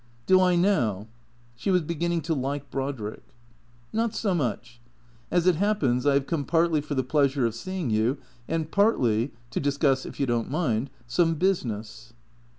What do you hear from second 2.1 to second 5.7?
to like Brodrick." Not so much. As it